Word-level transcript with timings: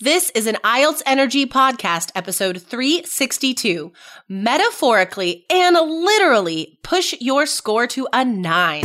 This 0.00 0.30
is 0.30 0.46
an 0.46 0.54
IELTS 0.62 1.02
Energy 1.06 1.44
Podcast, 1.44 2.12
episode 2.14 2.62
362. 2.62 3.92
Metaphorically 4.28 5.44
and 5.50 5.74
literally 5.74 6.78
push 6.84 7.14
your 7.18 7.46
score 7.46 7.88
to 7.88 8.06
a 8.12 8.24
nine. 8.24 8.84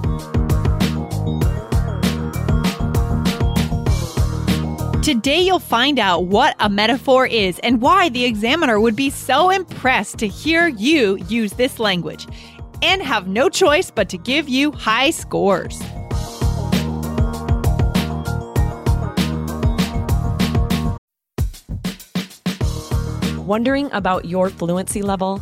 Today, 5.01 5.41
you'll 5.41 5.57
find 5.57 5.97
out 5.97 6.25
what 6.25 6.55
a 6.59 6.69
metaphor 6.69 7.25
is 7.25 7.57
and 7.63 7.81
why 7.81 8.09
the 8.09 8.23
examiner 8.23 8.79
would 8.79 8.95
be 8.95 9.09
so 9.09 9.49
impressed 9.49 10.19
to 10.19 10.27
hear 10.27 10.67
you 10.67 11.15
use 11.27 11.53
this 11.53 11.79
language 11.79 12.27
and 12.83 13.01
have 13.01 13.27
no 13.27 13.49
choice 13.49 13.89
but 13.89 14.09
to 14.09 14.19
give 14.19 14.47
you 14.47 14.71
high 14.71 15.09
scores. 15.09 15.81
Wondering 23.39 23.89
about 23.93 24.25
your 24.25 24.51
fluency 24.51 25.01
level? 25.01 25.41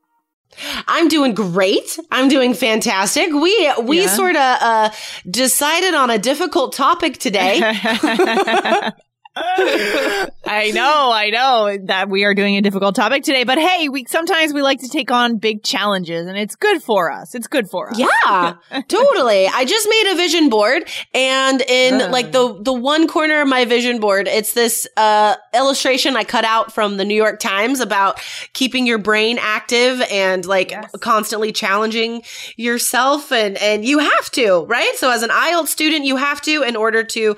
I'm 0.87 1.07
doing 1.07 1.33
great. 1.33 1.97
I'm 2.11 2.27
doing 2.29 2.53
fantastic. 2.53 3.29
We 3.33 3.71
we 3.83 4.01
Yeah. 4.01 4.07
sort 4.07 4.35
of 4.35 4.57
uh, 4.61 4.89
decided 5.29 5.93
on 5.93 6.09
a 6.09 6.17
difficult 6.17 6.73
topic 6.73 7.17
today. 7.17 7.59
I 9.35 10.71
know, 10.73 11.11
I 11.13 11.29
know 11.31 11.77
that 11.85 12.09
we 12.09 12.25
are 12.25 12.33
doing 12.33 12.57
a 12.57 12.61
difficult 12.61 12.95
topic 12.95 13.23
today, 13.23 13.45
but 13.45 13.57
hey, 13.57 13.87
we 13.87 14.03
sometimes 14.05 14.53
we 14.53 14.61
like 14.61 14.81
to 14.81 14.89
take 14.89 15.09
on 15.09 15.37
big 15.37 15.63
challenges 15.63 16.27
and 16.27 16.37
it's 16.37 16.55
good 16.55 16.83
for 16.83 17.09
us. 17.09 17.33
It's 17.33 17.47
good 17.47 17.69
for 17.69 17.89
us. 17.91 17.97
Yeah, 17.97 18.55
totally. 18.89 19.47
I 19.47 19.63
just 19.63 19.87
made 19.89 20.11
a 20.11 20.15
vision 20.17 20.49
board 20.49 20.83
and 21.13 21.61
in 21.61 22.01
Uh. 22.01 22.09
like 22.11 22.33
the 22.33 22.59
the 22.61 22.73
one 22.73 23.07
corner 23.07 23.41
of 23.41 23.47
my 23.47 23.63
vision 23.63 23.99
board, 24.01 24.27
it's 24.27 24.51
this 24.53 24.85
uh 24.97 25.35
illustration 25.53 26.17
I 26.17 26.25
cut 26.25 26.43
out 26.43 26.73
from 26.73 26.97
the 26.97 27.05
New 27.05 27.15
York 27.15 27.39
Times 27.39 27.79
about 27.79 28.19
keeping 28.53 28.85
your 28.85 28.97
brain 28.97 29.37
active 29.39 30.01
and 30.11 30.45
like 30.45 30.71
Yes. 30.71 30.91
constantly 30.99 31.53
challenging 31.53 32.21
yourself 32.57 33.31
and 33.31 33.57
and 33.57 33.85
you 33.85 33.99
have 33.99 34.29
to, 34.31 34.65
right? 34.67 34.91
So 34.97 35.09
as 35.09 35.23
an 35.23 35.29
IELTS 35.29 35.67
student, 35.69 36.03
you 36.05 36.17
have 36.17 36.41
to 36.41 36.63
in 36.63 36.75
order 36.75 37.03
to 37.05 37.35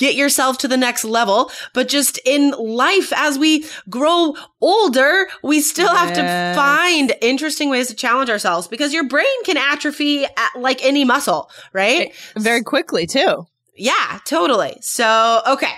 get 0.00 0.14
yourself 0.14 0.56
to 0.58 0.66
the 0.66 0.78
next 0.78 1.04
level. 1.04 1.52
But 1.74 1.88
just 1.88 2.18
in 2.24 2.52
life, 2.52 3.12
as 3.14 3.38
we 3.38 3.66
grow 3.88 4.34
older, 4.60 5.28
we 5.44 5.60
still 5.60 5.94
have 5.94 6.14
to 6.14 6.54
find 6.56 7.12
interesting 7.20 7.68
ways 7.68 7.88
to 7.88 7.94
challenge 7.94 8.30
ourselves 8.30 8.66
because 8.66 8.94
your 8.94 9.04
brain 9.04 9.44
can 9.44 9.58
atrophy 9.58 10.24
at, 10.24 10.50
like 10.56 10.82
any 10.82 11.04
muscle, 11.04 11.50
right? 11.74 12.12
Very 12.36 12.62
quickly 12.62 13.06
too. 13.06 13.46
Yeah, 13.76 14.18
totally. 14.24 14.76
So, 14.80 15.42
okay. 15.46 15.72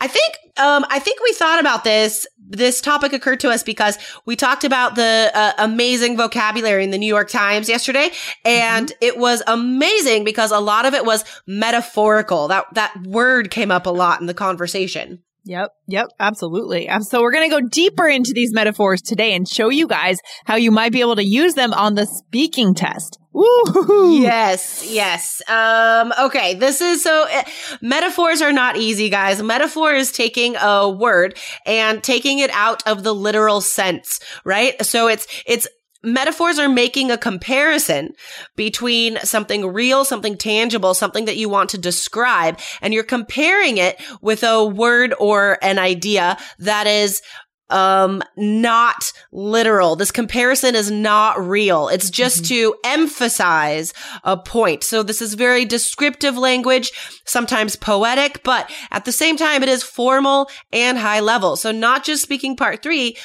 I 0.00 0.06
think, 0.06 0.36
um, 0.56 0.84
I 0.88 0.98
think 0.98 1.20
we 1.20 1.32
thought 1.32 1.60
about 1.60 1.84
this. 1.84 2.26
This 2.50 2.80
topic 2.80 3.12
occurred 3.12 3.38
to 3.40 3.50
us 3.50 3.62
because 3.62 3.96
we 4.26 4.34
talked 4.34 4.64
about 4.64 4.96
the 4.96 5.30
uh, 5.32 5.52
amazing 5.58 6.16
vocabulary 6.16 6.82
in 6.82 6.90
the 6.90 6.98
New 6.98 7.06
York 7.06 7.28
Times 7.28 7.68
yesterday. 7.68 8.10
And 8.44 8.92
it 9.00 9.16
was 9.16 9.40
amazing 9.46 10.24
because 10.24 10.50
a 10.50 10.58
lot 10.58 10.84
of 10.84 10.92
it 10.92 11.04
was 11.04 11.24
metaphorical. 11.46 12.48
That, 12.48 12.66
that 12.74 12.92
word 13.06 13.52
came 13.52 13.70
up 13.70 13.86
a 13.86 13.90
lot 13.90 14.20
in 14.20 14.26
the 14.26 14.34
conversation. 14.34 15.22
Yep, 15.44 15.70
yep, 15.86 16.08
absolutely. 16.18 16.88
Um, 16.88 17.02
so 17.02 17.22
we're 17.22 17.32
going 17.32 17.48
to 17.48 17.60
go 17.60 17.66
deeper 17.66 18.08
into 18.08 18.32
these 18.34 18.52
metaphors 18.52 19.00
today 19.00 19.32
and 19.32 19.48
show 19.48 19.68
you 19.68 19.86
guys 19.86 20.18
how 20.44 20.56
you 20.56 20.72
might 20.72 20.92
be 20.92 21.00
able 21.00 21.16
to 21.16 21.24
use 21.24 21.54
them 21.54 21.72
on 21.72 21.94
the 21.94 22.04
speaking 22.04 22.74
test. 22.74 23.19
Woo! 23.32 24.20
Yes, 24.20 24.84
yes. 24.88 25.40
Um, 25.48 26.12
okay. 26.20 26.54
This 26.54 26.80
is 26.80 27.02
so 27.02 27.28
uh, 27.30 27.42
metaphors 27.80 28.42
are 28.42 28.52
not 28.52 28.76
easy, 28.76 29.08
guys. 29.08 29.42
Metaphor 29.42 29.92
is 29.92 30.10
taking 30.10 30.56
a 30.56 30.88
word 30.88 31.38
and 31.64 32.02
taking 32.02 32.40
it 32.40 32.50
out 32.50 32.86
of 32.88 33.04
the 33.04 33.14
literal 33.14 33.60
sense, 33.60 34.20
right? 34.44 34.84
So 34.84 35.06
it's, 35.08 35.26
it's, 35.46 35.68
Metaphors 36.02 36.58
are 36.58 36.68
making 36.68 37.10
a 37.10 37.18
comparison 37.18 38.14
between 38.56 39.18
something 39.18 39.66
real, 39.66 40.06
something 40.06 40.34
tangible, 40.34 40.94
something 40.94 41.26
that 41.26 41.36
you 41.36 41.50
want 41.50 41.68
to 41.70 41.78
describe, 41.78 42.58
and 42.80 42.94
you're 42.94 43.04
comparing 43.04 43.76
it 43.76 44.00
with 44.22 44.42
a 44.42 44.64
word 44.64 45.12
or 45.20 45.58
an 45.60 45.78
idea 45.78 46.38
that 46.58 46.86
is 46.86 47.20
um 47.70 48.22
not 48.36 49.12
literal. 49.32 49.96
This 49.96 50.10
comparison 50.10 50.74
is 50.74 50.90
not 50.90 51.40
real. 51.40 51.88
It's 51.88 52.10
just 52.10 52.44
to 52.46 52.74
emphasize 52.84 53.92
a 54.24 54.36
point. 54.36 54.84
So 54.84 55.02
this 55.02 55.22
is 55.22 55.34
very 55.34 55.64
descriptive 55.64 56.36
language 56.36 56.92
sometimes 57.24 57.76
poetic 57.76 58.42
but 58.42 58.70
at 58.90 59.04
the 59.04 59.12
same 59.12 59.36
time 59.36 59.62
it 59.62 59.68
is 59.68 59.82
formal 59.82 60.48
and 60.72 60.98
high 60.98 61.20
level. 61.20 61.56
So 61.56 61.72
not 61.72 62.04
just 62.04 62.22
speaking 62.22 62.56
part 62.56 62.82
3 62.82 63.12
p- 63.12 63.18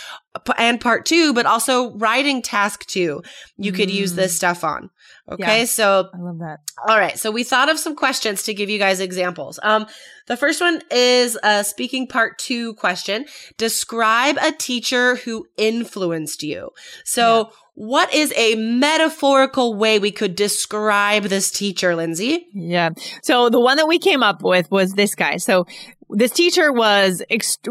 and 0.57 0.79
part 0.81 1.05
2 1.05 1.33
but 1.33 1.45
also 1.45 1.91
writing 1.97 2.41
task 2.41 2.85
2 2.87 3.21
you 3.57 3.71
could 3.71 3.89
use 3.91 4.13
Mm. 4.13 4.15
this 4.17 4.35
stuff 4.35 4.63
on 4.63 4.89
okay 5.31 5.59
Yeah. 5.59 5.65
so 5.65 6.09
I 6.13 6.17
love 6.21 6.39
that. 6.39 6.57
all 6.87 6.99
right. 6.99 7.17
So 7.17 7.31
we 7.31 7.43
thought 7.43 7.69
of 7.69 7.79
some 7.79 7.95
questions 7.95 8.43
to 8.43 8.53
give 8.53 8.69
you 8.69 8.77
guys 8.79 8.99
examples. 8.99 9.59
Um, 9.63 9.85
the 10.27 10.37
first 10.37 10.59
one 10.61 10.81
is 10.91 11.37
a 11.43 11.63
speaking 11.63 12.07
part 12.07 12.37
two 12.37 12.73
question. 12.75 13.25
Describe 13.57 14.37
a 14.41 14.51
teacher 14.51 15.15
who 15.15 15.45
influenced 15.57 16.43
you. 16.43 16.69
So 17.05 17.51
what 17.75 18.13
is 18.13 18.33
a 18.35 18.55
metaphorical 18.55 19.73
way 19.75 19.99
we 19.99 20.11
could 20.11 20.35
describe 20.35 21.23
this 21.23 21.51
teacher, 21.51 21.95
Lindsay? 21.95 22.47
Yeah. 22.53 22.89
So 23.21 23.49
the 23.49 23.59
one 23.59 23.77
that 23.77 23.87
we 23.87 23.99
came 23.99 24.23
up 24.23 24.41
with 24.41 24.69
was 24.71 24.93
this 24.93 25.15
guy. 25.15 25.37
So 25.37 25.65
this 26.09 26.31
teacher 26.31 26.71
was, 26.71 27.21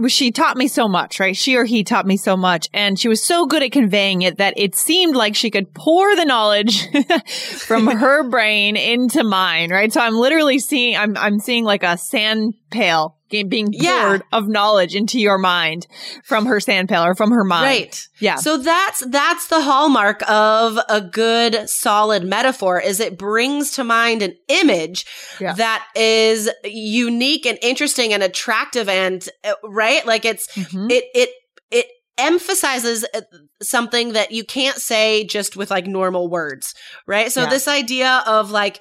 she 0.09 0.33
taught 0.33 0.57
me 0.57 0.69
so 0.69 0.89
much, 0.89 1.21
right? 1.21 1.37
She 1.37 1.57
or 1.57 1.65
he 1.65 1.85
taught 1.85 2.07
me 2.07 2.17
so 2.17 2.37
much 2.37 2.69
and 2.73 2.99
she 2.99 3.09
was 3.09 3.23
so 3.23 3.47
good 3.47 3.63
at 3.63 3.73
conveying 3.73 4.23
it 4.23 4.39
that 4.39 4.55
it 4.57 4.75
seemed 4.75 5.15
like 5.15 5.35
she 5.37 5.51
could 5.51 5.73
pour 5.73 6.17
the 6.17 6.25
knowledge 6.25 6.89
from 7.59 7.87
her 7.99 8.29
brain 8.29 8.77
into 8.77 9.23
mine, 9.25 9.71
right? 9.71 9.93
So 9.93 10.01
I'm 10.01 10.15
literally 10.15 10.59
seeing, 10.59 10.97
I'm, 10.97 11.17
I'm 11.17 11.39
seeing 11.39 11.65
like 11.65 11.83
a 11.83 11.97
sand 11.97 12.55
pail 12.71 13.17
being 13.43 13.69
Yeah. 13.73 14.05
poured 14.07 14.23
of 14.33 14.47
knowledge 14.49 14.95
into 14.95 15.19
your 15.19 15.39
mind 15.39 15.87
from 16.25 16.47
her 16.47 16.61
sand 16.61 16.89
pail 16.89 17.05
or 17.05 17.15
from 17.15 17.33
her 17.33 17.43
mind. 17.45 17.65
Right. 17.65 18.09
Yeah. 18.21 18.37
So 18.37 18.59
that's 18.59 19.05
that's 19.09 19.49
the 19.49 19.61
hallmark 19.63 20.23
of 20.31 20.79
a 20.89 21.01
good 21.01 21.69
solid 21.69 22.23
metaphor 22.25 22.81
is 22.81 23.01
it 23.01 23.19
brings 23.19 23.73
to 23.73 23.85
mind 23.85 24.23
an 24.23 24.35
image 24.49 25.05
Yeah. 25.41 25.55
that 25.55 25.85
is 25.97 26.49
unique 26.65 27.47
and 27.47 27.59
interesting 27.63 28.13
and 28.13 28.23
attractive 28.23 28.89
and 28.89 29.27
uh, 29.43 29.55
right? 29.65 30.07
Like 30.07 30.25
it's 30.25 30.47
Mhm. 30.55 30.91
it 30.93 31.05
it 31.15 31.31
it 31.71 31.87
emphasizes 32.17 33.05
uh, 33.15 33.21
something 33.63 34.13
that 34.13 34.31
you 34.31 34.45
can't 34.45 34.77
say 34.77 35.25
just 35.25 35.57
with 35.57 35.71
like 35.71 35.87
normal 35.87 36.29
words, 36.29 36.75
right? 37.07 37.33
So 37.33 37.43
Yeah. 37.43 37.51
this 37.51 37.67
idea 37.67 38.23
of 38.27 38.51
like 38.51 38.81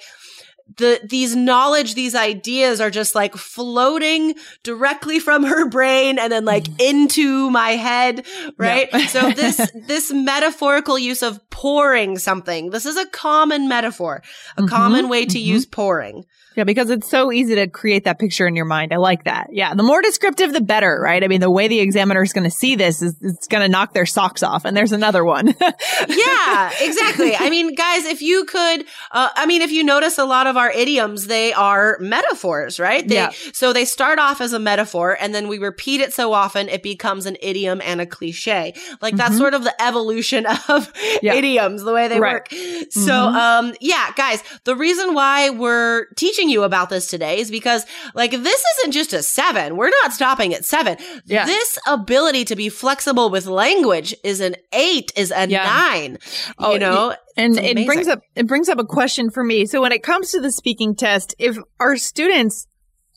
the 0.76 1.00
these 1.08 1.36
knowledge 1.36 1.94
these 1.94 2.14
ideas 2.14 2.80
are 2.80 2.90
just 2.90 3.14
like 3.14 3.34
floating 3.36 4.34
directly 4.62 5.18
from 5.18 5.42
her 5.44 5.68
brain 5.76 6.18
and 6.18 6.32
then 6.32 6.44
like 6.44 6.66
into 6.80 7.50
my 7.50 7.70
head 7.70 8.24
right 8.56 8.88
Yeah. 8.92 9.06
so 9.06 9.30
this 9.36 9.60
this 9.86 10.12
metaphorical 10.12 10.98
use 10.98 11.22
of 11.22 11.38
pouring 11.50 12.18
something 12.18 12.70
this 12.70 12.86
is 12.86 12.96
a 12.96 13.06
common 13.06 13.68
metaphor 13.68 14.22
a 14.56 14.62
Mhm, 14.62 14.68
common 14.68 15.08
way 15.08 15.26
to 15.26 15.38
mhm. 15.38 15.44
use 15.44 15.66
pouring 15.66 16.24
Yeah, 16.56 16.62
because 16.64 16.88
it's 16.88 17.10
so 17.10 17.32
easy 17.32 17.56
to 17.56 17.66
create 17.66 18.04
that 18.04 18.20
picture 18.20 18.46
in 18.46 18.54
your 18.54 18.64
mind. 18.64 18.92
I 18.92 18.98
like 18.98 19.24
that. 19.24 19.48
Yeah, 19.50 19.74
the 19.74 19.82
more 19.82 20.00
descriptive, 20.02 20.52
the 20.52 20.60
better, 20.60 21.00
right? 21.02 21.24
I 21.24 21.26
mean, 21.26 21.40
the 21.40 21.50
way 21.50 21.66
the 21.66 21.80
examiner 21.80 22.22
is 22.22 22.32
going 22.32 22.44
to 22.44 22.56
see 22.62 22.76
this 22.76 23.02
is 23.02 23.16
it's 23.22 23.48
going 23.48 23.62
to 23.62 23.68
knock 23.68 23.92
their 23.92 24.06
socks 24.06 24.44
off. 24.44 24.64
And 24.64 24.76
there's 24.76 24.92
another 24.92 25.24
one. 25.24 25.48
yeah, 26.08 26.70
exactly. 26.80 27.34
I 27.34 27.50
mean, 27.50 27.74
guys, 27.74 28.04
if 28.04 28.22
you 28.22 28.44
could, 28.44 28.84
uh, 29.10 29.30
I 29.34 29.46
mean, 29.46 29.62
if 29.62 29.72
you 29.72 29.82
notice 29.82 30.16
a 30.16 30.24
lot 30.24 30.46
of 30.46 30.53
our 30.56 30.70
idioms, 30.70 31.26
they 31.26 31.52
are 31.52 31.96
metaphors, 32.00 32.78
right? 32.80 33.06
They, 33.06 33.14
Yeah. 33.16 33.30
So 33.52 33.72
they 33.72 33.84
start 33.84 34.18
off 34.18 34.40
as 34.40 34.52
a 34.52 34.58
metaphor 34.58 35.16
and 35.20 35.34
then 35.34 35.48
we 35.48 35.58
repeat 35.58 36.00
it 36.00 36.12
so 36.12 36.32
often 36.32 36.68
it 36.68 36.82
becomes 36.82 37.26
an 37.26 37.36
idiom 37.42 37.80
and 37.84 38.00
a 38.00 38.06
cliche. 38.06 38.74
Like 39.00 39.16
that's 39.16 39.34
Mhm. 39.34 39.38
sort 39.38 39.54
of 39.54 39.64
the 39.64 39.82
evolution 39.82 40.46
of 40.68 40.92
Yeah. 41.22 41.34
idioms, 41.34 41.82
the 41.84 41.92
way 41.92 42.08
they 42.08 42.18
Right. 42.20 42.34
work. 42.34 42.48
So, 42.90 43.12
Mhm. 43.12 43.34
um, 43.34 43.74
yeah, 43.80 44.10
guys, 44.16 44.42
the 44.64 44.76
reason 44.76 45.14
why 45.14 45.50
we're 45.50 46.06
teaching 46.16 46.48
you 46.48 46.62
about 46.62 46.90
this 46.90 47.06
today 47.06 47.38
is 47.38 47.50
because, 47.50 47.84
like, 48.14 48.30
this 48.30 48.62
isn't 48.78 48.92
just 48.92 49.12
a 49.12 49.22
seven. 49.22 49.76
We're 49.76 49.90
not 50.02 50.12
stopping 50.12 50.54
at 50.54 50.64
seven. 50.64 50.96
Yeah. 51.26 51.46
This 51.46 51.78
ability 51.86 52.44
to 52.46 52.56
be 52.56 52.68
flexible 52.68 53.30
with 53.30 53.46
language 53.46 54.14
is 54.24 54.40
an 54.40 54.56
eight, 54.72 55.12
is 55.16 55.30
a 55.30 55.48
Yeah. 55.48 55.64
nine. 55.64 56.18
Oh, 56.58 56.72
you 56.72 56.78
know, 56.78 57.14
And 57.36 57.58
it 57.58 57.86
brings 57.86 58.06
up 58.06 58.20
it 58.36 58.46
brings 58.46 58.68
up 58.68 58.78
a 58.78 58.84
question 58.84 59.30
for 59.30 59.42
me. 59.42 59.66
So 59.66 59.80
when 59.80 59.92
it 59.92 60.02
comes 60.02 60.30
to 60.32 60.40
the 60.40 60.52
speaking 60.52 60.94
test, 60.94 61.34
if 61.38 61.56
our 61.80 61.96
students 61.96 62.68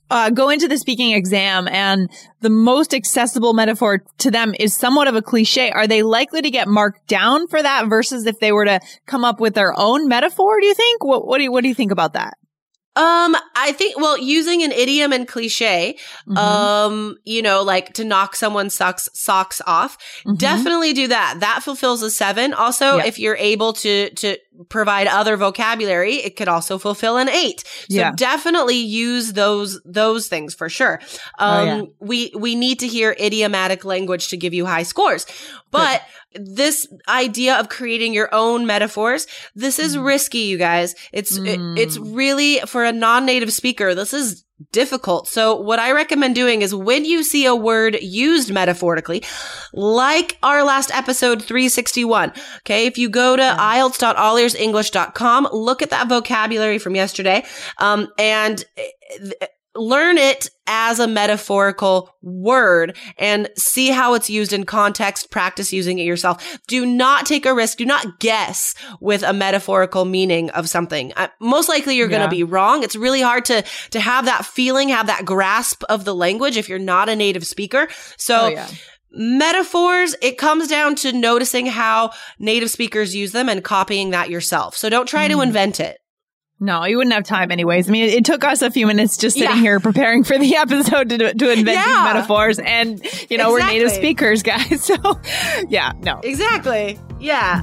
uh, 0.09 0.29
go 0.29 0.49
into 0.49 0.67
the 0.67 0.77
speaking 0.77 1.11
exam 1.11 1.67
and 1.67 2.09
the 2.39 2.49
most 2.49 2.93
accessible 2.93 3.53
metaphor 3.53 4.03
to 4.19 4.31
them 4.31 4.55
is 4.59 4.75
somewhat 4.75 5.07
of 5.07 5.15
a 5.15 5.21
cliche, 5.21 5.69
are 5.69 5.87
they 5.87 6.01
likely 6.01 6.41
to 6.41 6.49
get 6.49 6.67
marked 6.67 7.07
down 7.07 7.47
for 7.47 7.61
that 7.61 7.87
versus 7.87 8.25
if 8.25 8.39
they 8.39 8.51
were 8.51 8.65
to 8.65 8.79
come 9.05 9.25
up 9.25 9.39
with 9.39 9.53
their 9.53 9.77
own 9.77 10.07
metaphor? 10.07 10.59
Do 10.59 10.67
you 10.67 10.73
think? 10.73 11.03
What, 11.03 11.27
what 11.27 11.37
do 11.37 11.43
you 11.43 11.51
what 11.51 11.61
do 11.61 11.67
you 11.67 11.75
think 11.75 11.91
about 11.91 12.13
that? 12.13 12.37
Um, 12.97 13.35
I 13.55 13.73
think, 13.73 13.97
well, 13.99 14.17
using 14.17 14.63
an 14.63 14.71
idiom 14.71 15.13
and 15.13 15.27
cliche, 15.27 15.97
Mhm. 16.27 16.37
um, 16.37 17.17
you 17.25 17.41
know, 17.41 17.61
like 17.61 17.93
to 17.93 18.03
knock 18.03 18.35
someone's 18.35 18.73
socks, 18.73 19.07
socks 19.13 19.61
off, 19.67 19.97
Mhm. 20.25 20.37
definitely 20.39 20.93
do 20.93 21.07
that. 21.07 21.37
That 21.39 21.61
fulfills 21.63 22.01
a 22.01 22.09
seven. 22.09 22.53
Also, 22.53 22.97
Yeah. 22.97 23.05
if 23.05 23.19
you're 23.19 23.37
able 23.37 23.73
to, 23.73 24.09
to 24.15 24.37
provide 24.69 25.05
other 25.05 25.37
vocabulary, 25.37 26.15
it 26.15 26.35
could 26.35 26.47
also 26.47 26.79
fulfill 26.79 27.17
an 27.17 27.29
eight. 27.29 27.63
So 27.89 27.97
Yeah. 27.97 28.11
definitely 28.15 28.77
use 28.77 29.33
those, 29.33 29.79
those 29.85 30.27
things 30.27 30.55
for 30.55 30.67
sure. 30.67 30.99
Oh, 31.39 31.45
Um, 31.47 31.67
yeah. 31.67 31.81
we, 31.99 32.31
we 32.35 32.55
need 32.55 32.79
to 32.79 32.87
hear 32.87 33.15
idiomatic 33.19 33.85
language 33.85 34.29
to 34.29 34.37
give 34.37 34.55
you 34.55 34.65
high 34.65 34.83
scores, 34.83 35.27
but 35.69 36.01
this 36.41 36.85
idea 37.07 37.55
of 37.55 37.69
creating 37.69 38.13
your 38.13 38.27
own 38.33 38.65
metaphors, 38.65 39.25
this 39.55 39.79
is 39.79 39.95
Mm. 39.95 40.05
risky, 40.05 40.39
you 40.39 40.57
guys. 40.57 40.95
It's, 41.13 41.37
it- 41.37 41.59
Mm. 41.59 41.77
it's 41.77 41.97
really 41.97 42.59
for 42.65 42.83
a 42.83 42.91
non-native 42.91 43.53
speaker. 43.53 43.95
This 43.95 44.13
is 44.13 44.43
difficult. 44.71 45.27
So 45.27 45.55
what 45.55 45.77
I 45.77 45.91
recommend 45.91 46.33
doing 46.33 46.63
is 46.63 46.73
when 46.73 47.05
you 47.05 47.23
see 47.23 47.45
a 47.45 47.55
word 47.55 47.95
used 48.01 48.51
metaphorically, 48.51 49.23
like 49.73 50.37
our 50.41 50.63
last 50.63 50.89
episode 50.91 51.43
361. 51.43 52.33
Okay. 52.59 52.87
If 52.87 52.97
you 52.97 53.09
go 53.09 53.35
to 53.35 53.43
IELTS.allearsenglish.com, 53.43 55.49
look 55.51 55.81
at 55.81 55.89
that 55.91 56.07
vocabulary 56.09 56.79
from 56.79 56.95
yesterday. 56.95 57.45
Um, 57.77 58.07
and 58.17 58.63
uh, 59.41 59.45
learn 59.77 60.17
it 60.17 60.49
as 60.65 60.99
a 60.99 61.07
metaphorical 61.07 62.09
word 62.21 62.97
and 63.17 63.49
see 63.55 63.87
how 63.89 64.15
it's 64.15 64.29
used 64.29 64.51
in 64.51 64.65
context. 64.65 65.31
Practice 65.31 65.71
using 65.71 65.99
it 65.99 66.03
yourself. 66.03 66.59
Do 66.67 66.85
not 66.85 67.25
take 67.25 67.45
a 67.45 67.53
risk. 67.53 67.77
Do 67.77 67.85
not 67.85 68.19
guess 68.19 68.73
with 68.99 69.23
a 69.23 69.31
metaphorical 69.31 70.03
meaning 70.03 70.49
of 70.49 70.67
something. 70.67 71.13
Uh, 71.15 71.27
most 71.39 71.69
likely 71.69 71.95
you're 71.95 72.09
going 72.09 72.21
to 72.23 72.27
be 72.27 72.43
wrong. 72.43 72.83
It's 72.83 72.95
really 72.97 73.21
hard 73.21 73.45
to, 73.45 73.63
to 73.91 73.99
have 73.99 74.25
that 74.25 74.45
feeling, 74.45 74.89
have 74.89 75.07
that 75.07 75.23
grasp 75.25 75.83
of 75.87 76.03
the 76.03 76.13
language 76.15 76.57
if 76.57 76.67
you're 76.67 76.79
not 76.79 77.07
a 77.07 77.15
native 77.15 77.45
speaker. 77.47 77.87
So 78.17 78.37
Oh, 78.45 78.47
yeah. 78.49 78.67
metaphors, 79.11 80.15
it 80.21 80.37
comes 80.37 80.67
down 80.67 80.95
to 80.95 81.11
noticing 81.11 81.65
how 81.65 82.11
native 82.39 82.69
speakers 82.69 83.15
use 83.15 83.31
them 83.31 83.49
and 83.49 83.63
copying 83.63 84.09
that 84.11 84.29
yourself. 84.29 84.75
So 84.75 84.89
don't 84.89 85.07
try 85.07 85.27
to 85.27 85.35
Mhm. 85.35 85.43
invent 85.43 85.79
it. 85.79 85.97
No, 86.59 86.85
you 86.85 86.97
wouldn't 86.97 87.13
have 87.13 87.23
time 87.23 87.51
anyways. 87.51 87.87
I 87.87 87.91
mean, 87.91 88.05
it, 88.09 88.13
it 88.15 88.25
took 88.25 88.43
us 88.43 88.63
a 88.63 88.71
few 88.71 88.87
minutes 88.87 89.17
just 89.17 89.35
sitting 89.37 89.49
Yeah. 89.55 89.61
here 89.61 89.79
preparing 89.79 90.23
for 90.23 90.37
the 90.39 90.55
episode 90.57 91.09
to, 91.09 91.17
to 91.33 91.51
invent 91.51 91.77
Yeah. 91.77 92.11
metaphors. 92.13 92.57
And, 92.59 92.99
you 93.29 93.37
know, 93.37 93.51
we're 93.51 93.65
native 93.65 93.91
speakers, 93.91 94.41
guys. 94.43 94.83
So, 94.83 94.95
yeah, 95.69 95.91
no. 96.01 96.19
Exactly. 96.23 96.99
Yeah. 97.19 97.61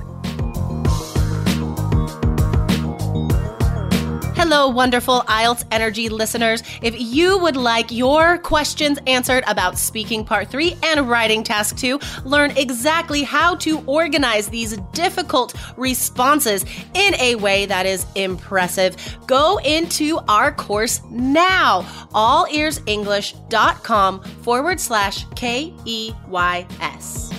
Hello, 4.47 4.69
wonderful 4.69 5.23
IELTS 5.23 5.65
Energy 5.71 6.11
listeners. 6.11 6.63
If 6.83 7.01
you 7.01 7.39
would 7.39 7.57
like 7.57 7.91
your 7.91 8.37
questions 8.37 8.99
answered 9.07 9.43
about 9.47 9.79
speaking 9.79 10.23
part 10.23 10.51
three 10.51 10.77
and 10.83 11.09
writing 11.09 11.43
task 11.43 11.79
two, 11.79 11.99
learn 12.27 12.51
exactly 12.51 13.23
how 13.23 13.55
to 13.55 13.81
organize 13.87 14.51
these 14.51 14.77
difficult 14.93 15.55
responses 15.79 16.67
in 16.93 17.15
a 17.21 17.37
way 17.37 17.65
that 17.65 17.87
is 17.87 18.05
impressive, 18.17 18.99
go 19.27 19.59
into 19.65 20.19
our 20.29 20.53
course 20.53 21.01
now. 21.11 21.81
Allearsenglish.com 22.13 24.21
forward 24.21 24.79
slash 24.79 25.25
K 25.37 25.73
E 25.87 26.13
Y 26.29 26.67
S. 26.83 27.33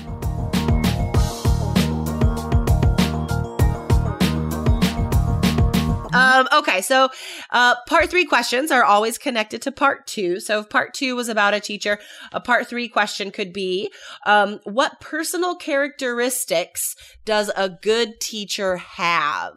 Um, 6.15 6.47
okay, 6.59 6.81
so 6.81 7.09
uh, 7.51 7.75
part 7.87 8.09
three 8.09 8.25
questions 8.25 8.71
are 8.71 8.83
always 8.83 9.17
connected 9.17 9.61
to 9.63 9.71
part 9.71 10.07
two. 10.07 10.39
So 10.39 10.59
if 10.59 10.69
part 10.69 10.93
two 10.93 11.15
was 11.15 11.29
about 11.29 11.53
a 11.53 11.59
teacher, 11.59 11.99
a 12.31 12.39
part 12.39 12.67
three 12.67 12.87
question 12.87 13.31
could 13.31 13.51
be 13.53 13.91
um, 14.25 14.59
What 14.63 14.99
personal 15.01 15.55
characteristics 15.55 16.95
does 17.25 17.51
a 17.55 17.69
good 17.69 18.19
teacher 18.19 18.77
have? 18.77 19.53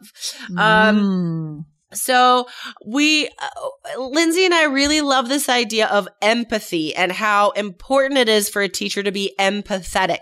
Um, 0.57 0.99
Mm. 0.99 1.65
so 1.93 2.47
we, 2.85 3.27
uh, 3.27 3.99
Lindsay 3.99 4.45
and 4.45 4.53
I 4.53 4.65
really 4.65 5.01
love 5.01 5.29
this 5.29 5.49
idea 5.49 5.87
of 5.87 6.07
empathy 6.21 6.93
and 6.95 7.11
how 7.11 7.51
important 7.51 8.19
it 8.19 8.29
is 8.29 8.49
for 8.49 8.61
a 8.61 8.69
teacher 8.69 9.01
to 9.03 9.11
be 9.11 9.33
empathetic. 9.39 10.19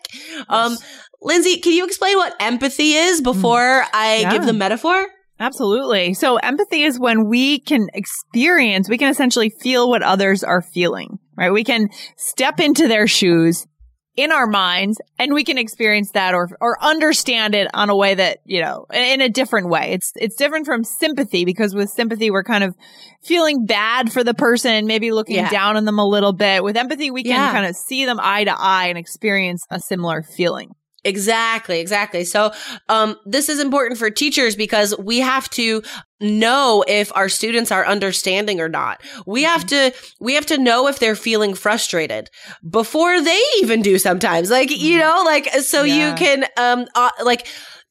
Um, 0.50 0.78
Lindsay, 1.22 1.58
can 1.60 1.74
you 1.74 1.86
explain 1.86 2.16
what 2.18 2.36
empathy 2.40 2.94
is 2.94 3.22
before 3.22 3.86
I 3.94 4.18
Yeah. 4.22 4.32
give 4.32 4.46
the 4.46 4.54
metaphor? 4.54 5.08
Absolutely. 5.40 6.14
So 6.14 6.38
empathy 6.38 6.84
is 6.84 7.00
when 7.00 7.28
we 7.30 7.60
can 7.60 7.90
experience, 7.94 8.90
we 8.90 8.98
can 8.98 9.10
essentially 9.10 9.50
feel 9.50 9.90
what 9.90 10.02
others 10.02 10.44
are 10.44 10.62
feeling, 10.62 11.20
right? 11.38 11.52
We 11.52 11.64
can 11.64 11.90
step 12.18 12.60
into 12.60 12.88
their 12.88 13.08
shoes 13.08 13.68
in 14.16 14.32
our 14.32 14.48
minds 14.48 15.00
and 15.20 15.32
we 15.36 15.44
can 15.44 15.60
experience 15.60 16.10
that 16.14 16.34
or, 16.34 16.50
or 16.60 16.84
understand 16.84 17.54
it 17.54 17.68
on 17.76 17.92
a 17.92 17.96
way 17.96 18.16
that, 18.16 18.40
you 18.46 18.60
know, 18.62 18.88
in 18.92 19.22
a 19.22 19.30
different 19.30 19.70
way. 19.70 19.92
It's, 19.94 20.12
it's 20.16 20.36
different 20.36 20.66
from 20.66 20.84
sympathy 20.84 21.46
because 21.46 21.76
with 21.76 21.92
sympathy, 21.92 22.32
we're 22.32 22.44
kind 22.44 22.64
of 22.64 22.76
feeling 23.24 23.66
bad 23.68 24.12
for 24.12 24.24
the 24.24 24.34
person, 24.34 24.88
maybe 24.88 25.12
looking 25.12 25.36
Yeah. 25.36 25.52
down 25.52 25.78
on 25.78 25.86
them 25.86 26.00
a 26.00 26.08
little 26.08 26.34
bit. 26.34 26.64
With 26.64 26.78
empathy, 26.78 27.12
we 27.12 27.22
can 27.22 27.34
Yeah. 27.34 27.52
kind 27.52 27.68
of 27.68 27.76
see 27.76 28.06
them 28.06 28.20
eye 28.20 28.44
to 28.46 28.56
eye 28.60 28.88
and 28.88 28.98
experience 28.98 29.64
a 29.70 29.80
similar 29.80 30.24
feeling. 30.24 30.72
Exactly, 31.08 31.80
exactly. 31.80 32.26
So, 32.26 32.52
um, 32.90 33.16
this 33.26 33.48
is 33.48 33.60
important 33.60 33.98
for 33.98 34.10
teachers 34.10 34.56
because 34.56 34.94
we 34.98 35.20
have 35.20 35.50
to 35.52 35.82
know 36.20 36.84
if 36.88 37.16
our 37.16 37.30
students 37.30 37.72
are 37.72 37.86
understanding 37.86 38.60
or 38.60 38.68
not. 38.68 39.02
We 39.26 39.44
have 39.44 39.66
to, 39.68 39.94
we 40.20 40.34
have 40.34 40.46
to 40.48 40.58
know 40.58 40.88
if 40.88 41.00
they're 41.00 41.16
feeling 41.16 41.54
frustrated 41.54 42.30
before 42.70 43.22
they 43.22 43.42
even 43.60 43.82
do 43.82 43.98
sometimes. 43.98 44.52
Like, 44.52 44.70
you 44.70 45.00
know, 45.00 45.24
like, 45.26 45.48
so 45.62 45.84
you 45.84 46.14
can, 46.16 46.46
um, 46.58 46.88
uh, 46.94 47.12
like, 47.24 47.48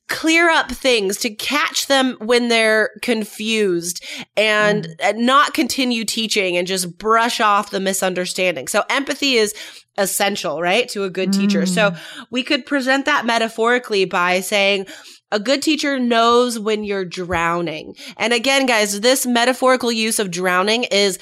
clear 0.09 0.49
up 0.49 0.71
things 0.71 1.17
to 1.19 1.31
catch 1.35 1.89
them 1.89 2.17
when 2.21 2.49
they're 2.49 2.91
confused 3.03 4.05
and 4.37 4.87
uh, 5.03 5.13
not 5.17 5.53
continue 5.53 6.05
teaching 6.05 6.57
and 6.57 6.67
just 6.67 6.97
brush 6.97 7.41
off 7.41 7.71
the 7.71 7.81
misunderstanding. 7.81 8.69
So 8.69 8.85
empathy 8.89 9.35
is 9.35 9.53
essential, 9.99 10.61
right? 10.61 10.89
To 10.91 11.05
a 11.05 11.11
good 11.11 11.33
teacher. 11.33 11.67
So 11.67 11.95
we 12.31 12.43
could 12.43 12.67
present 12.67 13.07
that 13.07 13.27
metaphorically 13.27 14.05
by 14.05 14.41
saying, 14.41 14.87
a 15.33 15.41
good 15.41 15.61
teacher 15.61 15.99
knows 15.99 16.57
when 16.57 16.85
you're 16.85 17.05
drowning. 17.05 17.97
And 18.17 18.33
again, 18.33 18.67
guys, 18.67 19.01
this 19.01 19.27
metaphorical 19.27 19.91
use 19.91 20.21
of 20.21 20.31
drowning 20.31 20.85
is, 20.85 21.19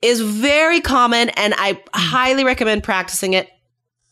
is 0.00 0.20
very 0.22 0.80
common 0.80 1.28
and 1.30 1.52
I 1.58 1.82
highly 1.94 2.44
recommend 2.44 2.82
practicing 2.82 3.34
it. 3.34 3.50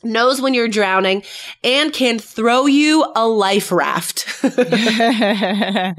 Knows 0.02 0.40
when 0.40 0.54
you're 0.54 0.68
drowning, 0.68 1.22
and 1.62 1.92
can 1.92 2.18
throw 2.18 2.66
you 2.66 3.04
a 3.14 3.26
life 3.26 3.70
raft. 3.70 4.26
yeah, 4.42 5.94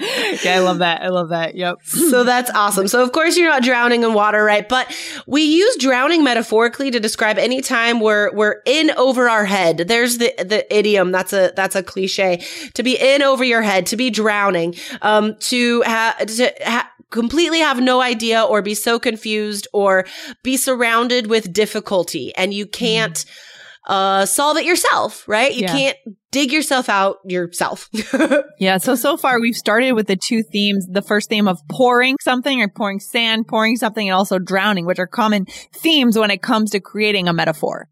I 0.47 0.59
love 0.59 0.79
that. 0.79 1.01
I 1.01 1.09
love 1.09 1.29
that. 1.29 1.55
Yep. 1.55 1.83
so 1.83 2.23
that's 2.23 2.49
awesome. 2.51 2.87
So 2.87 3.03
of 3.03 3.11
course 3.11 3.37
you're 3.37 3.49
not 3.49 3.63
drowning 3.63 4.03
in 4.03 4.13
water, 4.13 4.43
right? 4.43 4.67
But 4.67 4.95
we 5.27 5.43
use 5.43 5.75
drowning 5.77 6.23
metaphorically 6.23 6.91
to 6.91 6.99
describe 6.99 7.37
any 7.37 7.61
time 7.61 7.99
we're 7.99 8.33
we're 8.33 8.61
in 8.65 8.91
over 8.91 9.29
our 9.29 9.45
head. 9.45 9.77
There's 9.77 10.17
the 10.17 10.33
the 10.37 10.65
idiom. 10.75 11.11
That's 11.11 11.33
a 11.33 11.53
that's 11.55 11.75
a 11.75 11.83
cliche. 11.83 12.43
To 12.73 12.83
be 12.83 12.97
in 12.99 13.21
over 13.21 13.43
your 13.43 13.61
head, 13.61 13.85
to 13.87 13.97
be 13.97 14.09
drowning, 14.09 14.75
um, 15.01 15.35
to 15.41 15.81
have 15.81 16.25
to 16.25 16.53
ha- 16.63 16.91
completely 17.11 17.59
have 17.59 17.79
no 17.79 18.01
idea 18.01 18.41
or 18.41 18.61
be 18.61 18.73
so 18.73 18.97
confused 18.97 19.67
or 19.73 20.05
be 20.43 20.57
surrounded 20.57 21.27
with 21.27 21.53
difficulty 21.53 22.33
and 22.35 22.53
you 22.53 22.65
can't 22.65 23.15
mm 23.15 23.31
uh, 23.87 24.25
solve 24.25 24.57
it 24.57 24.65
yourself, 24.65 25.27
right? 25.27 25.53
You 25.53 25.61
yeah. 25.61 25.71
can't 25.71 25.97
dig 26.31 26.51
yourself 26.51 26.87
out 26.89 27.17
yourself. 27.25 27.89
yeah. 28.59 28.77
So, 28.77 28.95
so 28.95 29.17
far 29.17 29.41
we've 29.41 29.55
started 29.55 29.93
with 29.93 30.07
the 30.07 30.15
two 30.15 30.43
themes. 30.43 30.87
The 30.87 31.01
first 31.01 31.29
theme 31.29 31.47
of 31.47 31.59
pouring 31.69 32.17
something 32.21 32.61
or 32.61 32.69
pouring 32.69 32.99
sand, 32.99 33.47
pouring 33.47 33.75
something, 33.75 34.07
and 34.07 34.15
also 34.15 34.39
drowning, 34.39 34.85
which 34.85 34.99
are 34.99 35.07
common 35.07 35.45
themes 35.73 36.17
when 36.17 36.31
it 36.31 36.41
comes 36.41 36.71
to 36.71 36.79
creating 36.79 37.27
a 37.27 37.33
metaphor. 37.33 37.89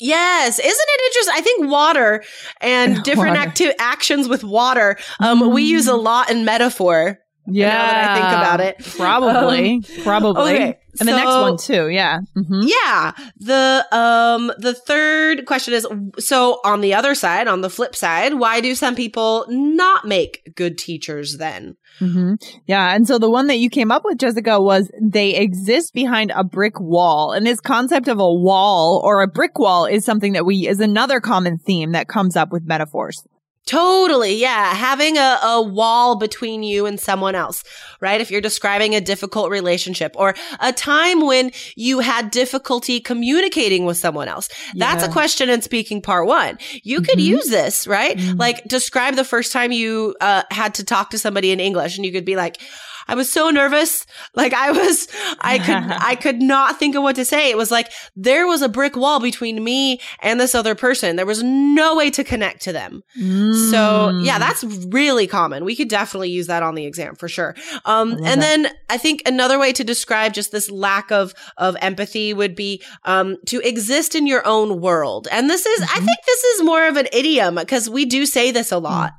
Yes, 0.00 0.58
isn't 0.58 0.68
it 0.68 1.02
interesting? 1.06 1.34
I 1.36 1.40
think 1.42 1.70
water 1.70 2.24
and 2.60 3.02
different 3.04 3.36
acti- 3.36 3.78
actions 3.78 4.28
with 4.28 4.42
water, 4.42 4.96
um, 5.20 5.40
mm. 5.40 5.54
we 5.54 5.62
use 5.62 5.86
a 5.86 5.94
lot 5.94 6.30
in 6.30 6.44
metaphor. 6.44 7.18
Yeah, 7.46 7.68
now 7.68 7.86
that 7.86 8.10
I 8.10 8.14
think 8.14 8.26
about 8.26 8.60
it, 8.60 8.96
probably, 8.96 9.74
um, 9.74 9.82
probably. 10.04 10.54
Okay. 10.54 10.78
And 11.00 11.08
the 11.08 11.12
so, 11.12 11.16
next 11.16 11.26
one 11.28 11.56
too, 11.56 11.88
yeah. 11.88 12.20
Mm-hmm. 12.36 12.62
Yeah. 12.66 13.12
The 13.38 13.86
um 13.92 14.52
the 14.58 14.74
third 14.74 15.46
question 15.46 15.72
is 15.72 15.86
so 16.18 16.60
on 16.64 16.82
the 16.82 16.94
other 16.94 17.14
side, 17.14 17.48
on 17.48 17.62
the 17.62 17.70
flip 17.70 17.96
side, 17.96 18.34
why 18.34 18.60
do 18.60 18.74
some 18.74 18.94
people 18.94 19.46
not 19.48 20.06
make 20.06 20.52
good 20.54 20.76
teachers 20.76 21.38
then? 21.38 21.76
Mm-hmm. 22.00 22.34
Yeah, 22.66 22.94
and 22.94 23.06
so 23.06 23.18
the 23.18 23.30
one 23.30 23.46
that 23.46 23.58
you 23.58 23.70
came 23.70 23.90
up 23.90 24.02
with, 24.04 24.18
Jessica, 24.18 24.60
was 24.60 24.90
they 25.00 25.34
exist 25.34 25.94
behind 25.94 26.32
a 26.34 26.44
brick 26.44 26.78
wall, 26.78 27.32
and 27.32 27.46
this 27.46 27.60
concept 27.60 28.08
of 28.08 28.18
a 28.18 28.32
wall 28.32 29.00
or 29.04 29.22
a 29.22 29.28
brick 29.28 29.58
wall 29.58 29.86
is 29.86 30.04
something 30.04 30.34
that 30.34 30.44
we 30.44 30.68
is 30.68 30.80
another 30.80 31.20
common 31.20 31.58
theme 31.58 31.92
that 31.92 32.08
comes 32.08 32.36
up 32.36 32.52
with 32.52 32.64
metaphors. 32.64 33.24
Totally. 33.66 34.34
Yeah. 34.34 34.74
Having 34.74 35.18
a, 35.18 35.38
a 35.42 35.62
wall 35.62 36.16
between 36.16 36.62
you 36.62 36.84
and 36.84 36.98
someone 36.98 37.34
else, 37.34 37.62
right? 38.00 38.20
If 38.20 38.30
you're 38.30 38.40
describing 38.40 38.94
a 38.94 39.00
difficult 39.00 39.50
relationship 39.50 40.12
or 40.16 40.34
a 40.58 40.72
time 40.72 41.24
when 41.24 41.52
you 41.76 42.00
had 42.00 42.30
difficulty 42.32 43.00
communicating 43.00 43.84
with 43.84 43.96
someone 43.96 44.26
else. 44.26 44.48
Yeah. 44.74 44.92
That's 44.92 45.06
a 45.06 45.12
question 45.12 45.48
in 45.48 45.62
speaking 45.62 46.02
part 46.02 46.26
one. 46.26 46.58
You 46.82 46.98
mm-hmm. 46.98 47.04
could 47.04 47.20
use 47.20 47.48
this, 47.48 47.86
right? 47.86 48.16
Mm-hmm. 48.16 48.38
Like 48.38 48.64
describe 48.64 49.14
the 49.14 49.24
first 49.24 49.52
time 49.52 49.70
you 49.70 50.16
uh, 50.20 50.42
had 50.50 50.74
to 50.74 50.84
talk 50.84 51.10
to 51.10 51.18
somebody 51.18 51.52
in 51.52 51.60
English 51.60 51.96
and 51.96 52.04
you 52.04 52.12
could 52.12 52.24
be 52.24 52.36
like, 52.36 52.60
I 53.08 53.14
was 53.14 53.30
so 53.30 53.50
nervous. 53.50 54.06
Like 54.34 54.52
I 54.52 54.70
was, 54.70 55.08
I 55.40 55.58
could, 55.58 55.68
I 56.00 56.14
could 56.14 56.40
not 56.40 56.78
think 56.78 56.94
of 56.94 57.02
what 57.02 57.16
to 57.16 57.24
say. 57.24 57.50
It 57.50 57.56
was 57.56 57.70
like 57.70 57.90
there 58.16 58.46
was 58.46 58.62
a 58.62 58.68
brick 58.68 58.96
wall 58.96 59.20
between 59.20 59.62
me 59.62 60.00
and 60.20 60.40
this 60.40 60.54
other 60.54 60.74
person. 60.74 61.16
There 61.16 61.26
was 61.26 61.42
no 61.42 61.96
way 61.96 62.10
to 62.10 62.24
connect 62.24 62.62
to 62.62 62.72
them. 62.72 63.02
Mm. 63.20 63.70
So 63.70 64.18
yeah, 64.22 64.38
that's 64.38 64.64
really 64.64 65.26
common. 65.26 65.64
We 65.64 65.76
could 65.76 65.88
definitely 65.88 66.30
use 66.30 66.46
that 66.46 66.62
on 66.62 66.74
the 66.74 66.86
exam 66.86 67.14
for 67.16 67.28
sure. 67.28 67.54
Um, 67.84 68.12
and 68.12 68.24
that. 68.24 68.40
then 68.40 68.68
I 68.88 68.98
think 68.98 69.22
another 69.26 69.58
way 69.58 69.72
to 69.72 69.84
describe 69.84 70.32
just 70.32 70.52
this 70.52 70.70
lack 70.70 71.10
of, 71.10 71.34
of 71.56 71.76
empathy 71.80 72.34
would 72.34 72.54
be, 72.54 72.82
um, 73.04 73.36
to 73.46 73.60
exist 73.60 74.14
in 74.14 74.26
your 74.26 74.46
own 74.46 74.80
world. 74.80 75.28
And 75.30 75.48
this 75.48 75.66
is, 75.66 75.80
mm-hmm. 75.80 75.96
I 75.96 76.04
think 76.04 76.18
this 76.26 76.44
is 76.44 76.62
more 76.62 76.86
of 76.86 76.96
an 76.96 77.08
idiom 77.12 77.56
because 77.56 77.88
we 77.88 78.04
do 78.04 78.26
say 78.26 78.50
this 78.50 78.72
a 78.72 78.78
lot. 78.78 79.12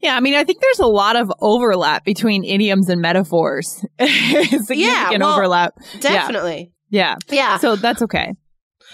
Yeah, 0.00 0.14
I 0.16 0.20
mean, 0.20 0.34
I 0.34 0.44
think 0.44 0.60
there's 0.60 0.78
a 0.78 0.86
lot 0.86 1.16
of 1.16 1.32
overlap 1.40 2.04
between 2.04 2.44
idioms 2.44 2.88
and 2.88 3.00
metaphors. 3.00 3.84
Significant 4.00 4.76
yeah, 4.78 5.16
well, 5.18 5.34
overlap. 5.34 5.74
Definitely. 6.00 6.72
Yeah. 6.88 7.16
yeah. 7.28 7.34
Yeah. 7.34 7.56
So 7.58 7.76
that's 7.76 8.02
okay. 8.02 8.34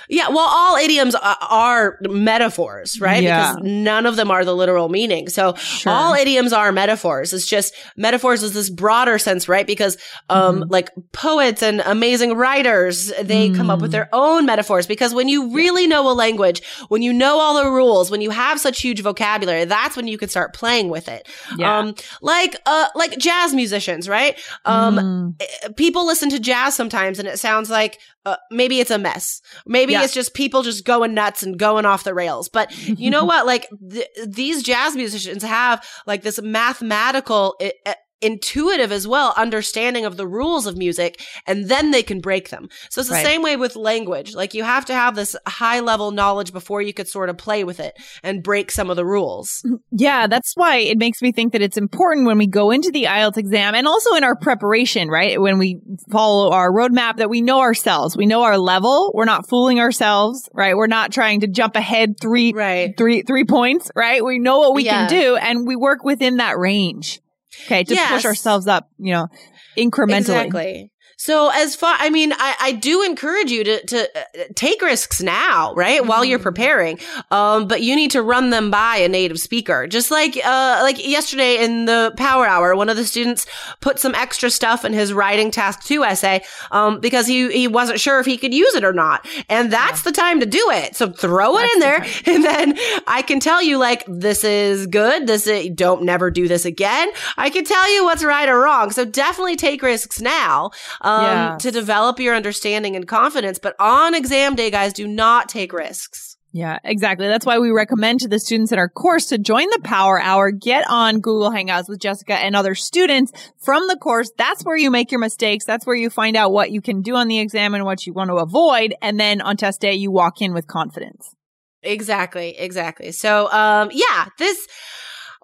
Yeah, 0.09 0.29
well, 0.29 0.49
all 0.51 0.77
idioms 0.77 1.15
are 1.15 1.99
metaphors, 2.03 3.01
right? 3.01 3.23
Yeah. 3.23 3.55
Because 3.55 3.65
none 3.65 4.07
of 4.07 4.17
them 4.17 4.31
are 4.31 4.45
the 4.45 4.55
literal 4.55 4.89
meaning. 4.89 5.29
So 5.29 5.55
sure. 5.55 5.93
all 5.93 6.15
idioms 6.15 6.53
are 6.53 6.73
metaphors. 6.73 7.33
It's 7.33 7.47
just 7.47 7.75
metaphors 7.97 8.43
is 8.43 8.53
this 8.53 8.71
broader 8.71 9.19
sense, 9.19 9.49
right? 9.49 9.67
Because 9.67 9.97
um 10.29 10.61
mm-hmm. 10.61 10.71
like 10.71 10.91
poets 11.13 11.63
and 11.63 11.81
amazing 11.81 12.35
writers, 12.35 13.13
they 13.23 13.51
mm. 13.51 13.57
come 13.57 13.71
up 13.71 13.81
with 13.81 13.93
their 13.93 14.07
mm. 14.07 14.11
own 14.13 14.47
metaphors 14.47 14.87
because 14.87 15.15
when 15.15 15.29
you 15.29 15.55
really 15.55 15.87
know 15.87 16.11
a 16.11 16.13
language, 16.13 16.63
when 16.89 17.03
you 17.03 17.13
know 17.13 17.39
all 17.39 17.63
the 17.63 17.71
rules, 17.71 18.11
when 18.11 18.21
you 18.21 18.31
have 18.31 18.61
such 18.61 18.81
huge 18.81 19.01
vocabulary, 19.01 19.65
that's 19.65 19.97
when 19.97 20.07
you 20.07 20.19
can 20.19 20.29
start 20.29 20.55
playing 20.55 20.89
with 20.89 21.09
it. 21.09 21.27
Yeah. 21.57 21.79
Um 21.79 21.95
like 22.21 22.57
uh 22.67 22.89
like 22.95 23.17
jazz 23.19 23.55
musicians, 23.55 24.09
right? 24.09 24.39
Um 24.65 24.97
mm. 24.97 25.35
Eh, 25.41 25.69
people 25.77 26.07
listen 26.07 26.31
to 26.31 26.39
jazz 26.39 26.75
sometimes 26.75 27.19
and 27.19 27.29
it 27.29 27.39
sounds 27.39 27.71
like 27.71 27.99
uh, 28.25 28.37
maybe 28.51 28.81
it's 28.81 28.91
a 28.91 28.99
mess. 28.99 29.41
Maybe 29.67 29.93
yeah. 29.93 30.03
it's 30.03 30.15
just 30.15 30.35
people 30.35 30.63
just 30.63 30.85
going 30.85 31.15
nuts 31.15 31.43
and 31.43 31.59
going 31.59 31.85
off 31.85 32.05
the 32.05 32.15
rails. 32.15 32.49
But 32.49 32.77
you 32.87 33.11
know 33.11 33.25
what? 33.27 33.47
Like 33.47 33.69
th- 33.91 34.09
these 34.27 34.63
jazz 34.63 34.97
musicians 34.97 35.43
have 35.43 35.87
like 36.07 36.23
this 36.23 36.41
mathematical 36.41 37.57
I- 37.61 37.95
intuitive 38.25 38.91
as 38.91 39.07
well 39.07 39.35
understanding 39.37 40.05
of 40.05 40.17
the 40.17 40.27
rules 40.27 40.67
of 40.67 40.77
music 40.77 41.21
and 41.47 41.69
then 41.69 41.91
they 41.91 42.03
can 42.03 42.21
break 42.21 42.49
them. 42.49 42.69
So 42.91 43.01
it's 43.01 43.11
the 43.11 43.17
right. 43.17 43.25
same 43.25 43.43
way 43.43 43.57
with 43.57 43.77
language. 43.77 44.35
Like 44.35 44.55
you 44.55 44.65
have 44.65 44.87
to 44.87 44.95
have 44.95 45.15
this 45.15 45.37
high 45.47 45.81
level 45.81 46.11
knowledge 46.11 46.53
before 46.53 46.81
you 46.81 46.95
could 46.95 47.09
sort 47.09 47.29
of 47.29 47.37
play 47.37 47.65
with 47.65 47.81
it 47.81 47.95
and 48.23 48.43
break 48.43 48.71
some 48.71 48.91
of 48.91 48.97
the 48.97 49.05
rules. 49.05 49.63
Mm, 49.67 49.79
yeah, 49.93 50.27
that's 50.27 50.53
why 50.57 50.79
it 50.79 50.99
makes 50.99 51.21
me 51.21 51.33
think 51.33 51.53
that 51.53 51.63
it's 51.63 51.77
important 51.77 52.27
when 52.27 52.39
we 52.39 52.47
go 52.47 52.71
into 52.71 52.91
the 52.91 53.05
IELTS 53.05 53.37
exam 53.37 53.75
and 53.75 53.87
also 53.87 54.15
in 54.15 54.25
our 54.25 54.37
preparation, 54.37 55.09
right? 55.09 55.41
When 55.41 55.59
we 55.59 55.81
follow 56.11 56.51
our 56.51 56.73
roadmap 56.73 57.17
that 57.17 57.29
we 57.29 57.43
know 57.43 57.61
ourselves, 57.61 58.17
we 58.17 58.27
know 58.27 58.43
our 58.43 58.59
level. 58.59 59.13
We're 59.15 59.25
not 59.27 59.49
fooling 59.49 59.81
ourselves, 59.81 60.49
right? 60.55 60.77
We're 60.77 60.87
not 60.87 61.13
trying 61.13 61.41
to 61.41 61.47
jump 61.47 61.77
ahead 61.77 62.15
three, 62.21 62.53
right. 62.53 62.97
three, 62.97 63.23
three 63.23 63.45
points, 63.45 63.91
right? 63.95 64.25
We 64.25 64.39
know 64.39 64.61
what 64.61 64.75
we 64.75 64.85
yeah. 64.85 65.07
can 65.07 65.11
do 65.11 65.37
and 65.37 65.67
we 65.67 65.77
work 65.77 66.05
within 66.05 66.39
that 66.39 66.59
range. 66.59 67.21
Okay, 67.65 67.85
to 67.85 67.95
yes. 67.95 68.13
push 68.13 68.25
ourselves 68.25 68.67
up, 68.67 68.91
you 68.99 69.13
know, 69.13 69.29
incrementally. 69.77 70.19
Exactly. 70.19 70.91
So 71.25 71.49
as 71.49 71.75
far, 71.75 71.97
I 71.99 72.11
mean, 72.11 72.35
I, 72.35 72.55
I 72.61 72.73
do 72.73 73.03
encourage 73.03 73.51
you 73.51 73.65
to, 73.65 73.87
to 73.87 74.19
uh, 74.19 74.45
take 74.55 74.83
risks 74.83 75.23
now, 75.23 75.73
right? 75.73 76.01
Mm-hmm. 76.01 76.09
While 76.09 76.23
you're 76.23 76.39
mm-hmm. 76.39 76.43
preparing. 76.43 77.01
Um, 77.31 77.67
but 77.67 77.81
you 77.81 77.97
need 77.97 78.11
to 78.11 78.21
run 78.21 78.51
them 78.51 78.71
by 78.71 78.97
a 78.97 79.09
native 79.09 79.41
speaker. 79.41 79.87
Just 79.87 80.11
like, 80.11 80.37
uh, 80.45 80.81
like 80.83 81.03
yesterday 81.03 81.65
in 81.65 81.87
the 81.87 82.13
power 82.19 82.47
hour, 82.47 82.77
one 82.77 82.91
of 82.91 82.99
the 82.99 83.07
students 83.07 83.47
put 83.81 83.99
some 83.99 84.15
extra 84.15 84.51
stuff 84.51 84.85
in 84.85 84.93
his 84.93 85.15
writing 85.15 85.51
task 85.51 85.83
two 85.85 86.05
essay, 86.05 86.45
um, 86.73 87.01
because 87.01 87.27
he, 87.27 87.51
he 87.51 87.69
wasn't 87.69 87.99
sure 87.99 88.21
if 88.21 88.27
he 88.27 88.37
could 88.37 88.53
use 88.53 88.75
it 88.75 88.85
or 88.85 88.93
not. 88.93 89.27
And 89.49 89.73
that's 89.73 90.05
yeah. 90.05 90.11
the 90.11 90.13
time 90.13 90.41
to 90.41 90.47
do 90.47 90.63
it. 90.73 90.95
So 90.95 91.11
throw 91.11 91.57
it 91.57 91.71
in 91.73 91.81
there. 91.81 92.01
The 92.01 92.23
and 92.33 92.45
then 92.45 92.79
I 93.07 93.23
can 93.23 93.41
tell 93.41 93.63
you 93.63 93.79
like, 93.79 94.05
this 94.07 94.45
is 94.45 94.87
good. 94.89 95.27
This 95.27 95.47
is, 95.47 95.71
don't 95.75 96.03
never 96.03 96.31
do 96.31 96.49
this 96.49 96.67
again. 96.67 97.09
I 97.39 97.49
can 97.49 97.65
tell 97.65 97.91
you 97.95 98.05
what's 98.05 98.23
right 98.23 98.47
or 98.47 98.61
wrong. 98.61 98.91
So 98.91 99.07
definitely 99.07 99.57
take 99.57 99.81
risks 99.81 100.21
now 100.21 100.71
um, 101.01 101.14
yes. 101.23 101.63
to 101.63 101.71
develop 101.71 102.19
your 102.19 102.35
understanding 102.35 102.97
and 102.97 103.07
confidence. 103.07 103.59
But 103.59 103.75
on 103.79 104.15
exam 104.15 104.55
day, 104.55 104.71
guys, 104.71 104.93
do 104.93 105.07
not 105.07 105.49
take 105.49 105.73
risks. 105.73 106.35
Yeah, 106.57 106.79
exactly. 106.85 107.27
That's 107.27 107.45
why 107.45 107.59
we 107.59 107.73
recommend 107.73 108.21
to 108.21 108.29
the 108.29 108.39
students 108.39 108.71
in 108.71 108.79
our 108.79 108.89
course 108.89 109.27
to 109.27 109.39
join 109.39 109.69
the 109.71 109.81
Power 109.83 110.21
Hour, 110.21 110.53
get 110.53 110.85
on 110.89 111.19
Google 111.19 111.51
Hangouts 111.51 111.89
with 111.89 111.99
Jessica 111.99 112.35
and 112.35 112.55
other 112.55 112.77
students 112.77 113.33
from 113.59 113.89
the 113.89 113.97
course. 113.97 114.31
That's 114.39 114.65
where 114.65 114.77
you 114.77 114.89
make 114.89 115.11
your 115.11 115.19
mistakes. 115.19 115.65
That's 115.65 115.85
where 115.85 115.97
you 115.97 116.11
find 116.11 116.37
out 116.37 116.53
what 116.53 116.71
you 116.71 116.81
can 116.81 117.03
do 117.03 117.17
on 117.17 117.27
the 117.27 117.41
exam 117.41 117.75
and 117.75 117.85
what 117.85 118.07
you 118.07 118.13
want 118.13 118.31
to 118.31 118.37
avoid. 118.37 118.95
And 119.03 119.19
then 119.19 119.41
on 119.41 119.57
test 119.57 119.81
day, 119.81 119.95
you 119.95 120.13
walk 120.13 120.41
in 120.41 120.55
with 120.55 120.69
confidence. 120.69 121.35
Exactly. 121.83 122.57
Exactly. 122.57 123.11
So, 123.11 123.51
um, 123.51 123.91
yeah, 123.93 124.27
this, 124.39 124.65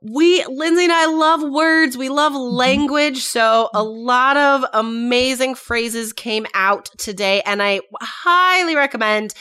we, 0.02 0.44
Lindsay 0.46 0.84
and 0.84 0.92
I 0.92 1.06
love 1.06 1.42
words. 1.42 1.96
We 1.96 2.08
love 2.08 2.32
mm-hmm. 2.32 2.54
language. 2.54 3.22
So 3.22 3.68
a 3.74 3.82
lot 3.82 4.36
of 4.36 4.64
amazing 4.72 5.54
phrases 5.54 6.12
came 6.12 6.46
out 6.54 6.90
today 6.96 7.42
and 7.44 7.62
I 7.62 7.80
highly 8.00 8.76
recommend 8.76 9.34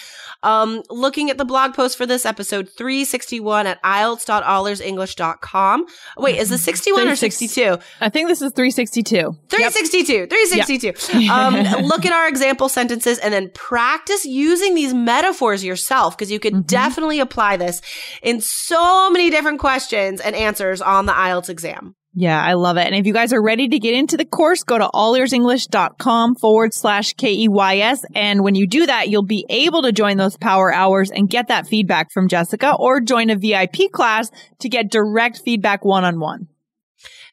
um, 0.43 0.83
looking 0.89 1.29
at 1.29 1.37
the 1.37 1.45
blog 1.45 1.73
post 1.73 1.97
for 1.97 2.05
this 2.05 2.25
episode 2.25 2.69
361 2.69 3.67
at 3.67 3.81
ielts.allearsenglish.com. 3.83 5.85
Wait, 6.17 6.37
is 6.37 6.49
this 6.49 6.63
61 6.63 7.07
or 7.07 7.15
62? 7.15 7.77
I 8.01 8.09
think 8.09 8.27
this 8.27 8.41
is 8.41 8.51
362. 8.53 9.31
362. 9.49 10.13
Yep. 10.13 10.29
362. 10.29 11.19
Yep. 11.19 11.31
um, 11.31 11.55
look 11.85 12.05
at 12.05 12.13
our 12.13 12.27
example 12.27 12.69
sentences 12.69 13.17
and 13.19 13.33
then 13.33 13.49
practice 13.53 14.25
using 14.25 14.75
these 14.75 14.93
metaphors 14.93 15.63
yourself 15.63 16.17
because 16.17 16.31
you 16.31 16.39
could 16.39 16.53
mm-hmm. 16.53 16.67
definitely 16.67 17.19
apply 17.19 17.57
this 17.57 17.81
in 18.21 18.41
so 18.41 19.09
many 19.09 19.29
different 19.29 19.59
questions 19.59 20.21
and 20.21 20.35
answers 20.35 20.81
on 20.81 21.05
the 21.05 21.13
IELTS 21.13 21.49
exam. 21.49 21.95
Yeah, 22.13 22.41
I 22.41 22.53
love 22.53 22.77
it. 22.77 22.87
And 22.87 22.95
if 22.95 23.05
you 23.05 23.13
guys 23.13 23.33
are 23.33 23.41
ready 23.41 23.67
to 23.67 23.79
get 23.79 23.93
into 23.93 24.17
the 24.17 24.25
course, 24.25 24.63
go 24.63 24.77
to 24.77 24.89
allearsenglish.com 24.93 26.35
forward 26.35 26.73
slash 26.73 27.13
K-E-Y-S. 27.13 28.03
And 28.15 28.43
when 28.43 28.55
you 28.55 28.67
do 28.67 28.87
that, 28.87 29.09
you'll 29.09 29.23
be 29.23 29.45
able 29.47 29.83
to 29.83 29.91
join 29.91 30.17
those 30.17 30.35
power 30.35 30.73
hours 30.73 31.11
and 31.11 31.29
get 31.29 31.49
that 31.49 31.67
feedback 31.67 32.11
from 32.11 32.27
Jessica 32.27 32.75
or 32.79 32.99
join 32.99 33.29
a 33.29 33.35
VIP 33.35 33.91
class 33.91 34.31
to 34.59 34.69
get 34.69 34.89
direct 34.89 35.39
feedback 35.39 35.85
one-on-one. 35.85 36.47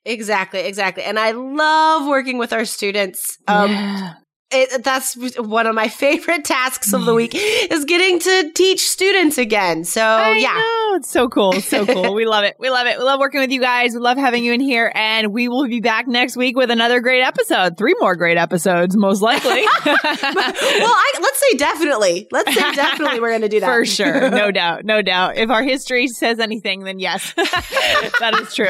Exactly, 0.05 0.61
exactly. 0.61 1.03
And 1.03 1.19
I 1.19 1.33
love 1.33 2.07
working 2.07 2.39
with 2.39 2.53
our 2.53 2.65
students. 2.65 3.39
Um, 3.49 3.71
yeah. 3.71 4.15
It, 4.53 4.85
that's 4.85 5.17
one 5.37 5.67
of 5.67 5.75
my 5.75 5.89
favorite 5.89 6.45
tasks 6.45 6.93
of 6.93 7.05
the 7.05 7.15
week 7.15 7.33
is 7.35 7.85
getting 7.85 8.21
to 8.21 8.53
teach 8.55 8.89
students 8.89 9.39
again. 9.39 9.85
So 9.85 10.03
I 10.03 10.37
yeah, 10.37 10.55
know. 10.55 10.86
It's 10.97 11.11
so 11.11 11.29
cool. 11.29 11.53
It's 11.53 11.69
so 11.69 11.87
cool. 11.87 12.15
we 12.15 12.27
love 12.27 12.45
it. 12.45 12.57
We 12.59 12.71
love 12.71 12.87
it. 12.87 12.99
We 12.99 13.05
love 13.05 13.21
working 13.21 13.41
with 13.41 13.51
you 13.51 13.61
guys. 13.61 13.93
We 13.95 14.01
love 14.01 14.17
having 14.17 14.45
you 14.45 14.53
in 14.53 14.61
here, 14.61 14.91
and 14.95 15.33
we 15.33 15.49
will 15.49 15.67
be 15.69 15.81
back 15.81 16.09
next 16.09 16.37
week 16.37 16.57
with 16.57 16.71
another 16.71 17.01
great 17.01 17.23
episode. 17.23 17.77
Three 17.77 17.95
more 18.01 18.17
great 18.17 18.37
episodes, 18.37 18.97
most 18.97 19.23
likely. 19.23 19.65
well, 19.85 19.97
I, 19.97 21.13
let's 21.21 21.41
say 21.41 21.57
definitely. 21.57 22.29
Let's 22.33 22.53
say 22.55 22.73
definitely 22.73 23.21
we're 23.21 23.31
going 23.31 23.43
to 23.43 23.49
do 23.49 23.61
that 23.61 23.67
for 23.73 23.85
sure. 23.85 24.31
No 24.31 24.51
doubt. 24.51 24.85
No 24.85 25.03
doubt. 25.03 25.37
If 25.37 25.51
our 25.51 25.63
history 25.63 26.09
says 26.09 26.41
anything, 26.41 26.85
then 26.85 26.99
yes, 26.99 27.33
that 27.35 28.39
is 28.41 28.55
true. 28.55 28.65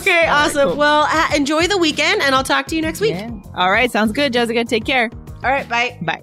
okay, 0.00 0.26
awesome. 0.26 0.70
Cool. 0.70 0.76
Well, 0.78 1.06
uh, 1.08 1.30
enjoy 1.36 1.66
the 1.66 1.78
weekend, 1.78 2.22
and 2.22 2.34
I'll 2.34 2.44
talk 2.44 2.66
to 2.68 2.76
you 2.76 2.82
next 2.82 3.00
week. 3.00 3.14
Yeah. 3.14 3.30
All 3.54 3.70
right, 3.70 3.90
sounds 3.90 4.12
good. 4.12 4.32
Jessica, 4.32 4.64
take 4.64 4.84
care. 4.84 5.10
All 5.42 5.50
right, 5.50 5.68
bye. 5.68 5.98
Bye. 6.00 6.22